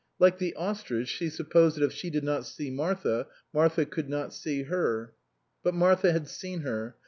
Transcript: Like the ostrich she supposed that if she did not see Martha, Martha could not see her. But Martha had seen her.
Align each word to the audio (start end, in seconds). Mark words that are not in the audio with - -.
Like 0.17 0.39
the 0.39 0.55
ostrich 0.55 1.07
she 1.09 1.29
supposed 1.29 1.77
that 1.77 1.83
if 1.85 1.91
she 1.93 2.09
did 2.09 2.23
not 2.23 2.47
see 2.47 2.71
Martha, 2.71 3.27
Martha 3.53 3.85
could 3.85 4.09
not 4.09 4.33
see 4.33 4.63
her. 4.63 5.13
But 5.61 5.75
Martha 5.75 6.11
had 6.11 6.27
seen 6.27 6.61
her. 6.61 6.95